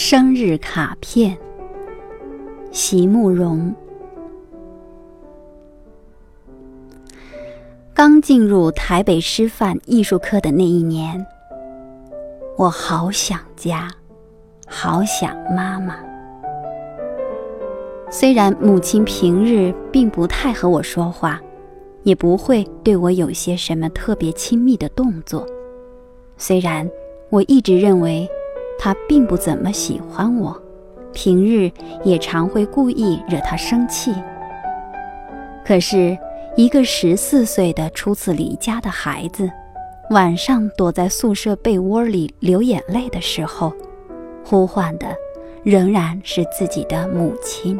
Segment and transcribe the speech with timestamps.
[0.00, 1.36] 生日卡片，
[2.70, 3.74] 席慕容。
[7.92, 11.26] 刚进入台北师范艺术科的那一年，
[12.56, 13.90] 我好想家，
[14.68, 15.96] 好想妈妈。
[18.08, 21.40] 虽然母亲平日并不太和我说话，
[22.04, 25.44] 也不会对我有些什么特别亲密的动作，
[26.36, 26.88] 虽然
[27.30, 28.30] 我一直认为。
[28.78, 30.56] 他并不怎么喜欢我，
[31.12, 31.70] 平日
[32.04, 34.14] 也常会故意惹他生气。
[35.64, 36.16] 可是，
[36.56, 39.50] 一个十四岁的初次离家的孩子，
[40.10, 43.72] 晚上躲在宿舍被窝里流眼泪的时候，
[44.44, 45.14] 呼唤的
[45.62, 47.78] 仍然是自己的母亲。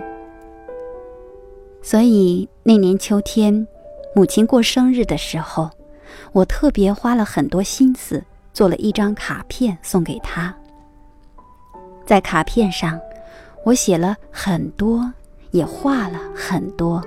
[1.80, 3.66] 所以那年秋天，
[4.14, 5.70] 母亲过生日的时候，
[6.32, 8.22] 我特别花了很多心思
[8.52, 10.54] 做了一张卡片送给她。
[12.08, 12.98] 在卡片上，
[13.64, 15.12] 我写了很多，
[15.50, 17.04] 也画了很多。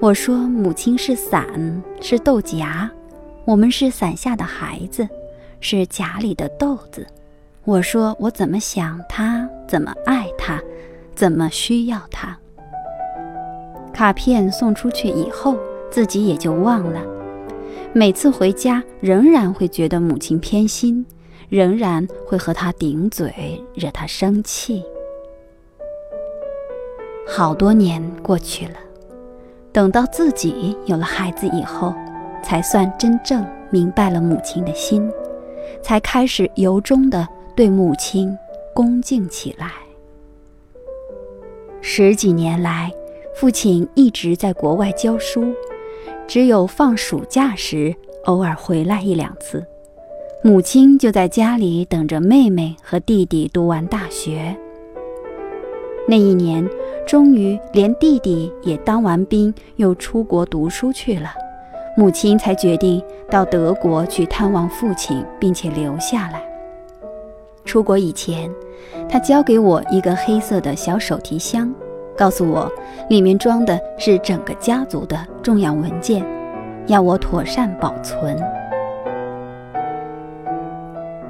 [0.00, 1.46] 我说母亲是伞，
[2.00, 2.88] 是豆荚，
[3.44, 5.06] 我们是伞下的孩子，
[5.60, 7.06] 是荚里的豆子。
[7.66, 10.58] 我说我怎么想他，怎么爱他，
[11.14, 12.34] 怎么需要他。
[13.92, 15.58] 卡片送出去以后，
[15.90, 17.02] 自己也就忘了。
[17.92, 21.04] 每次回家，仍然会觉得母亲偏心。
[21.48, 24.84] 仍然会和他顶嘴，惹他生气。
[27.26, 28.74] 好多年过去了，
[29.72, 31.94] 等到自己有了孩子以后，
[32.42, 35.10] 才算真正明白了母亲的心，
[35.82, 38.36] 才开始由衷的对母亲
[38.74, 39.72] 恭敬起来。
[41.80, 42.92] 十几年来，
[43.34, 45.52] 父亲一直在国外教书，
[46.26, 49.64] 只有放暑假时偶尔回来一两次。
[50.46, 54.56] 母亲就在家里等着妹妹和弟弟读完大学。
[56.06, 56.64] 那一年，
[57.04, 61.30] 终于连弟弟也当完兵，又出国读书去了，
[61.96, 66.40] 母亲才决定到德国去探望父亲，并且留下来。
[67.64, 68.48] 出国以前，
[69.08, 71.74] 他交给我一个黑色的小手提箱，
[72.16, 72.70] 告诉我
[73.10, 76.24] 里面装的是整个家族的重要文件，
[76.86, 78.40] 要我妥善保存。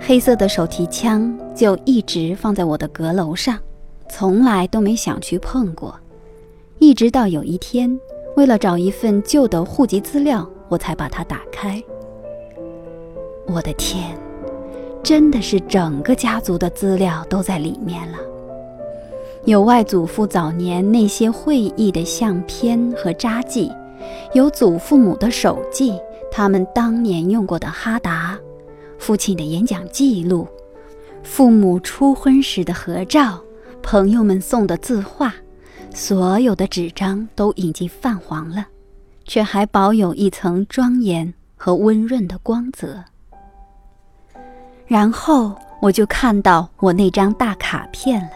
[0.00, 3.58] 黑色的手提枪就一直放在我的阁楼上，
[4.08, 5.98] 从来都没想去碰过。
[6.78, 7.98] 一直到有一天，
[8.36, 11.82] 为了找一份旧的户籍资料，我才把它打开。
[13.46, 14.16] 我的天，
[15.02, 18.18] 真的是整个家族的资料都在里面了。
[19.44, 23.72] 有外祖父早年那些会议的相片和札记，
[24.34, 25.98] 有祖父母的手记，
[26.30, 28.38] 他们当年用过的哈达。
[29.06, 30.48] 父亲的演讲记录，
[31.22, 33.40] 父母初婚时的合照，
[33.80, 35.32] 朋友们送的字画，
[35.94, 38.66] 所有的纸张都已经泛黄了，
[39.24, 43.04] 却还保有一层庄严和温润的光泽。
[44.88, 48.30] 然后我就看到我那张大卡片了，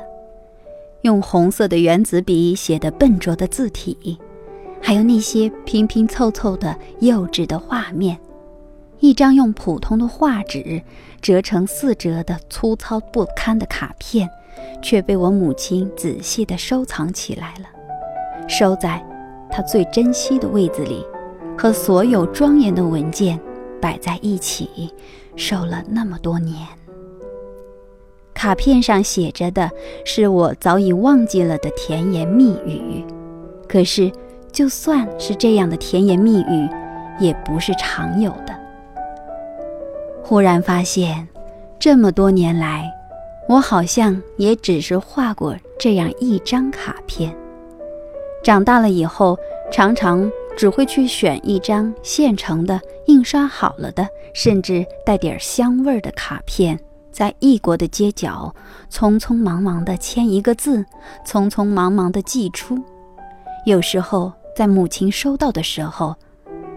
[1.03, 4.17] 用红色的原子笔写的笨拙的字体，
[4.81, 8.17] 还有那些拼拼凑凑的幼稚的画面。
[9.01, 10.83] 一张用普通的画纸
[11.23, 14.29] 折成四折的粗糙不堪的卡片，
[14.83, 17.67] 却被我母亲仔细地收藏起来了，
[18.47, 19.03] 收在
[19.51, 21.03] 她最珍惜的位子里，
[21.57, 23.41] 和所有庄严的文件
[23.81, 24.93] 摆在一起，
[25.35, 26.57] 收了那么多年。
[28.35, 29.71] 卡片上写着的
[30.05, 33.03] 是我早已忘记了的甜言蜜语，
[33.67, 34.13] 可是
[34.53, 36.69] 就算是这样的甜言蜜语，
[37.19, 38.60] 也不是常有的。
[40.31, 41.27] 忽然发现，
[41.77, 42.89] 这么多年来，
[43.49, 47.37] 我好像也只是画过这样一张卡片。
[48.41, 49.37] 长大了以后，
[49.73, 56.79] 常常只会去选一张现成的、印刷好了的，甚至带点香味儿的卡片，
[57.11, 58.55] 在异国的街角，
[58.89, 60.87] 匆匆忙忙地签一个字，
[61.27, 62.79] 匆匆忙忙地寄出。
[63.67, 66.15] 有时候，在母亲收到的时候，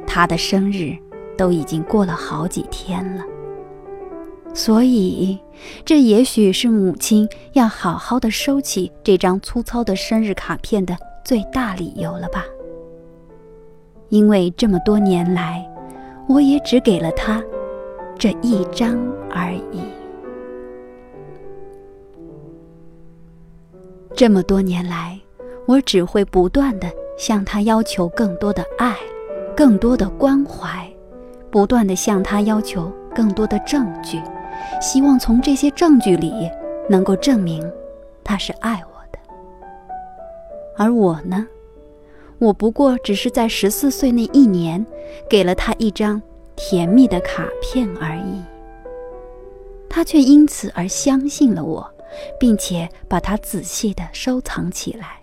[0.08, 0.98] 她的生日
[1.38, 3.24] 都已经过了好几天了。
[4.54, 5.38] 所以，
[5.84, 10.96] 这也许是母亲要好好的收起这张粗糙的生日卡片的
[11.26, 12.46] 最大理由了吧？
[14.10, 15.68] 因为这么多年来，
[16.30, 17.44] 我也只给了她
[18.18, 18.96] 这一张
[19.32, 19.82] 而已。
[24.16, 25.20] 这么多年来，
[25.66, 28.96] 我只会不断的向她要求更多的爱，
[29.58, 30.88] 更多的关怀，
[31.50, 34.22] 不断的向她要求更多的证据。
[34.82, 36.50] 希望从这些证据里
[36.90, 37.70] 能够证明
[38.24, 39.20] 他是爱我的。
[40.78, 41.48] 而我呢，
[42.40, 44.86] 我不过只是在十四岁那一年，
[45.30, 46.22] 给了他一张
[46.56, 48.42] 甜蜜的卡片而已。
[49.90, 51.88] 他却因此而相信了我，
[52.40, 55.22] 并且把它仔细地收藏起来，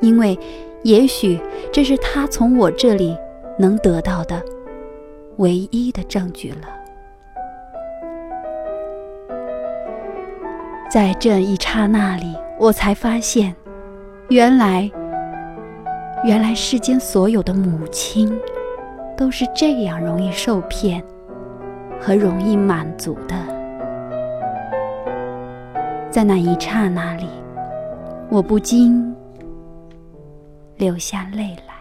[0.00, 0.38] 因为
[0.82, 1.38] 也许
[1.70, 3.16] 这是他从我这里
[3.58, 4.42] 能得到的
[5.36, 6.81] 唯一的证据了。
[10.92, 13.56] 在这一刹那里，我才发现，
[14.28, 14.90] 原来，
[16.22, 18.30] 原来世间所有的母亲，
[19.16, 21.02] 都是这样容易受骗
[21.98, 23.34] 和容易满足的。
[26.10, 27.26] 在那一刹那里，
[28.28, 29.16] 我不禁
[30.76, 31.71] 流下泪来。